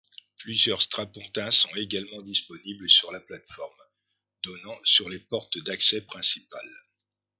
Plusieurs 0.39 0.81
strapontins 0.81 1.51
sont 1.51 1.69
également 1.75 2.23
disponibles 2.23 2.89
sur 2.89 3.11
la 3.11 3.19
plateforme 3.19 3.69
donnant 4.41 4.79
sur 4.83 5.07
les 5.09 5.19
portes 5.19 5.59
d'accès 5.59 6.01
principales. 6.01 6.81